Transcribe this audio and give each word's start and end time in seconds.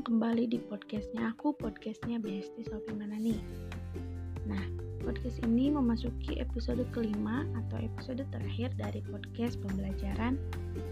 kembali 0.00 0.48
di 0.48 0.56
podcastnya 0.56 1.28
aku, 1.36 1.52
podcastnya 1.52 2.16
Besti 2.16 2.64
Sofi 2.64 2.96
Manani. 2.96 3.36
Nah, 4.48 4.64
podcast 5.04 5.44
ini 5.44 5.68
memasuki 5.68 6.40
episode 6.40 6.80
kelima 6.96 7.44
atau 7.52 7.84
episode 7.84 8.24
terakhir 8.32 8.72
dari 8.80 9.04
podcast 9.04 9.60
pembelajaran 9.60 10.40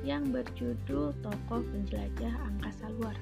yang 0.04 0.28
berjudul 0.28 1.16
Tokoh 1.24 1.64
Penjelajah 1.72 2.36
Angkasa 2.52 2.92
Luar. 3.00 3.16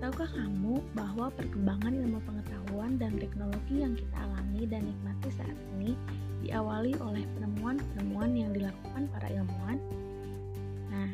Tahukah 0.00 0.32
kamu 0.32 0.80
bahwa 0.96 1.28
perkembangan 1.36 1.92
ilmu 1.92 2.16
pengetahuan 2.24 2.96
dan 2.96 3.20
teknologi 3.20 3.84
yang 3.84 3.92
kita 4.00 4.16
alami 4.16 4.64
dan 4.64 4.88
nikmati 4.88 5.28
saat 5.28 5.58
ini 5.76 5.92
diawali 6.40 6.96
oleh 7.04 7.28
penemuan-penemuan 7.36 8.32
yang 8.32 8.56
dilakukan 8.56 9.12
para 9.12 9.28
ilmuwan? 9.28 9.76
Nah, 10.88 11.12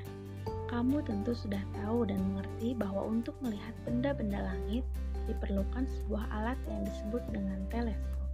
kamu 0.75 1.07
tentu 1.07 1.39
sudah 1.39 1.63
tahu 1.71 2.03
dan 2.03 2.19
mengerti 2.35 2.75
bahwa 2.75 3.07
untuk 3.07 3.39
melihat 3.39 3.71
benda-benda 3.87 4.43
langit 4.43 4.83
diperlukan 5.31 5.87
sebuah 5.87 6.27
alat 6.35 6.59
yang 6.67 6.83
disebut 6.83 7.23
dengan 7.31 7.63
teleskop. 7.71 8.27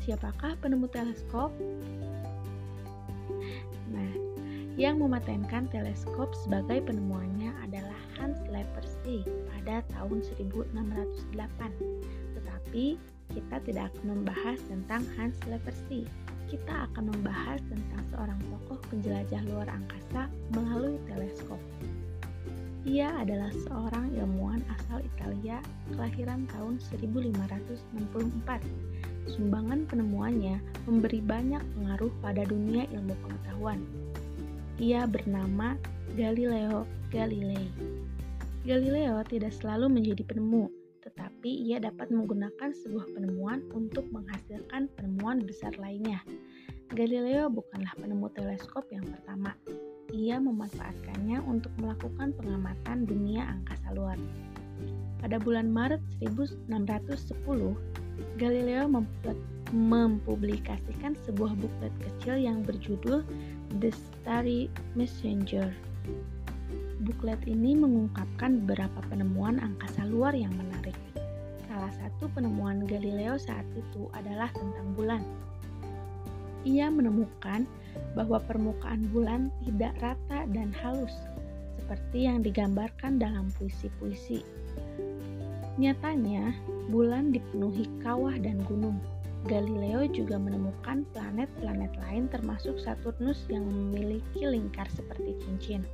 Siapakah 0.00 0.56
penemu 0.64 0.88
teleskop? 0.88 1.52
Nah, 3.92 4.12
yang 4.80 5.04
mematenkan 5.04 5.68
teleskop 5.68 6.32
sebagai 6.32 6.80
penemuannya 6.88 7.52
adalah 7.60 8.00
Hans 8.16 8.40
Lippershey 8.48 9.28
pada 9.52 9.84
tahun 9.92 10.24
1608. 10.40 10.80
Tetapi 12.40 12.96
kita 13.36 13.56
tidak 13.68 13.92
akan 13.92 14.16
membahas 14.16 14.56
tentang 14.64 15.04
Hans 15.20 15.36
Lippershey 15.44 16.08
kita 16.54 16.86
akan 16.86 17.10
membahas 17.10 17.58
tentang 17.66 18.02
seorang 18.14 18.38
tokoh 18.46 18.78
penjelajah 18.86 19.42
luar 19.50 19.66
angkasa 19.74 20.30
melalui 20.54 21.02
teleskop. 21.10 21.58
Ia 22.86 23.10
adalah 23.26 23.50
seorang 23.66 24.14
ilmuwan 24.14 24.62
asal 24.78 25.02
Italia 25.02 25.58
kelahiran 25.90 26.46
tahun 26.54 26.78
1564. 26.94 28.62
Sumbangan 29.34 29.90
penemuannya 29.90 30.62
memberi 30.86 31.18
banyak 31.18 31.58
pengaruh 31.74 32.14
pada 32.22 32.46
dunia 32.46 32.86
ilmu 32.94 33.18
pengetahuan. 33.26 33.82
Ia 34.78 35.10
bernama 35.10 35.74
Galileo 36.14 36.86
Galilei. 37.10 37.66
Galileo 38.62 39.26
tidak 39.26 39.50
selalu 39.58 39.90
menjadi 39.90 40.22
penemu, 40.22 40.70
tetapi 41.04 41.50
ia 41.68 41.76
dapat 41.76 42.08
menggunakan 42.08 42.72
sebuah 42.72 43.12
penemuan 43.12 43.60
untuk 43.76 44.08
menghasilkan 44.08 44.88
penemuan 44.96 45.44
besar 45.44 45.76
lainnya. 45.76 46.24
Galileo 46.96 47.52
bukanlah 47.52 47.92
penemu 48.00 48.32
teleskop 48.32 48.88
yang 48.88 49.04
pertama. 49.04 49.52
Ia 50.16 50.40
memanfaatkannya 50.40 51.44
untuk 51.44 51.70
melakukan 51.76 52.32
pengamatan 52.40 53.04
dunia 53.04 53.44
angkasa 53.44 53.92
luar. 53.92 54.16
Pada 55.20 55.36
bulan 55.40 55.68
Maret 55.68 56.00
1610, 56.20 57.76
Galileo 58.40 58.88
mempublikasikan 59.72 61.16
sebuah 61.24 61.52
buklet 61.56 61.94
kecil 62.00 62.36
yang 62.40 62.64
berjudul 62.64 63.24
The 63.80 63.90
Starry 63.90 64.68
Messenger 64.96 65.72
Buklet 67.04 67.44
ini 67.44 67.76
mengungkapkan 67.76 68.64
beberapa 68.64 69.04
penemuan 69.12 69.60
angkasa 69.60 70.08
luar 70.08 70.32
yang 70.32 70.56
menarik. 70.56 70.96
Salah 71.68 71.92
satu 72.00 72.32
penemuan 72.32 72.88
Galileo 72.88 73.36
saat 73.36 73.68
itu 73.76 74.08
adalah 74.16 74.48
tentang 74.56 74.96
bulan. 74.96 75.20
Ia 76.64 76.88
menemukan 76.88 77.68
bahwa 78.16 78.40
permukaan 78.48 79.04
bulan 79.12 79.52
tidak 79.68 79.92
rata 80.00 80.48
dan 80.48 80.72
halus, 80.80 81.12
seperti 81.76 82.24
yang 82.24 82.40
digambarkan 82.40 83.20
dalam 83.20 83.52
puisi-puisi. 83.60 84.40
Nyatanya, 85.76 86.56
bulan 86.88 87.36
dipenuhi 87.36 87.84
kawah 88.00 88.32
dan 88.40 88.64
gunung. 88.64 88.96
Galileo 89.44 90.08
juga 90.08 90.40
menemukan 90.40 91.04
planet-planet 91.12 91.92
lain 92.00 92.32
termasuk 92.32 92.80
Saturnus 92.80 93.44
yang 93.52 93.68
memiliki 93.68 94.48
lingkar 94.48 94.88
seperti 94.88 95.36
cincin. 95.44 95.84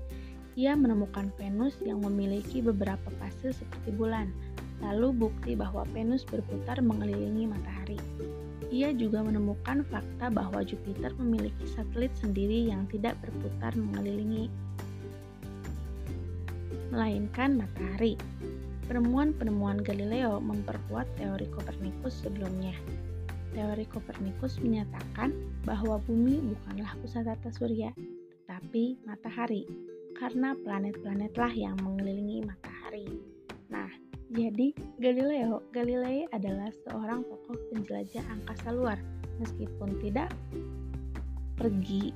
Ia 0.61 0.77
menemukan 0.77 1.33
Venus 1.41 1.81
yang 1.81 2.05
memiliki 2.05 2.61
beberapa 2.61 3.09
fase 3.17 3.57
seperti 3.57 3.97
bulan, 3.97 4.29
lalu 4.85 5.09
bukti 5.17 5.57
bahwa 5.57 5.89
Venus 5.89 6.21
berputar 6.29 6.85
mengelilingi 6.85 7.49
matahari. 7.49 7.97
Ia 8.69 8.93
juga 8.93 9.25
menemukan 9.25 9.81
fakta 9.89 10.29
bahwa 10.29 10.61
Jupiter 10.61 11.17
memiliki 11.17 11.65
satelit 11.65 12.13
sendiri 12.21 12.69
yang 12.69 12.85
tidak 12.93 13.17
berputar 13.25 13.73
mengelilingi 13.73 14.53
melainkan 16.93 17.57
matahari. 17.57 18.21
Penemuan-penemuan 18.85 19.81
Galileo 19.81 20.45
memperkuat 20.45 21.09
teori 21.17 21.49
Kopernikus 21.57 22.21
sebelumnya. 22.21 22.77
Teori 23.57 23.89
Kopernikus 23.89 24.61
menyatakan 24.61 25.33
bahwa 25.65 25.97
bumi 26.05 26.37
bukanlah 26.53 26.93
pusat 27.01 27.25
tata 27.33 27.49
surya, 27.49 27.97
tetapi 28.45 29.01
matahari 29.09 29.90
karena 30.19 30.57
planet-planetlah 30.67 31.53
yang 31.55 31.77
mengelilingi 31.83 32.47
matahari. 32.47 33.21
Nah, 33.71 33.91
jadi 34.31 34.71
Galileo 35.03 35.63
Galilei 35.75 36.27
adalah 36.31 36.71
seorang 36.87 37.27
tokoh 37.27 37.59
penjelajah 37.75 38.23
angkasa 38.31 38.71
luar 38.71 38.99
meskipun 39.43 39.99
tidak 39.99 40.31
pergi 41.59 42.15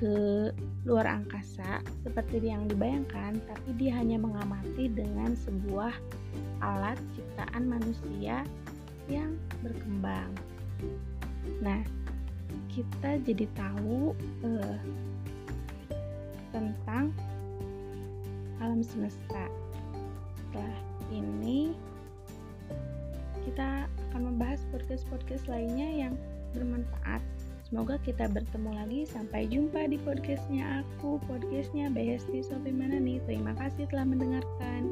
ke 0.00 0.48
luar 0.88 1.06
angkasa 1.06 1.84
seperti 2.02 2.40
yang 2.40 2.64
dibayangkan, 2.66 3.36
tapi 3.44 3.70
dia 3.76 3.94
hanya 4.00 4.16
mengamati 4.16 4.88
dengan 4.88 5.36
sebuah 5.36 5.92
alat 6.64 6.96
ciptaan 7.12 7.68
manusia 7.68 8.42
yang 9.06 9.36
berkembang. 9.60 10.32
Nah, 11.60 11.84
kita 12.72 13.20
jadi 13.22 13.44
tahu 13.52 14.16
uh, 14.42 14.78
tentang 16.50 17.12
alam 18.60 18.84
semesta. 18.84 19.48
Setelah 20.36 20.78
ini 21.10 21.72
kita 23.48 23.88
akan 24.12 24.36
membahas 24.36 24.60
podcast-podcast 24.70 25.48
lainnya 25.48 26.08
yang 26.08 26.14
bermanfaat. 26.52 27.24
Semoga 27.64 27.96
kita 28.02 28.26
bertemu 28.26 28.70
lagi. 28.74 29.00
Sampai 29.06 29.46
jumpa 29.46 29.86
di 29.88 29.96
podcastnya 30.02 30.82
aku, 30.82 31.22
podcastnya 31.24 31.88
Besti 31.88 32.42
Sofi 32.42 32.74
Manani. 32.74 33.22
Terima 33.24 33.54
kasih 33.56 33.86
telah 33.88 34.06
mendengarkan. 34.06 34.82